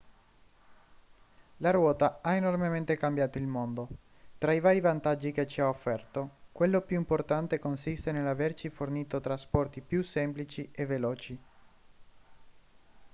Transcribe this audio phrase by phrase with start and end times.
[1.57, 3.87] la ruota ha enormemente cambiato il mondo
[4.39, 9.79] tra i vari vantaggi che ci ha offerto quello più importante consiste nell'averci fornito trasporti
[9.81, 11.39] più semplici e veloci